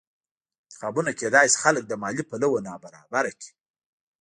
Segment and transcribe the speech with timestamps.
[0.65, 3.51] انتخابونه کېدای شي خلک له مالي پلوه نابرابره کړي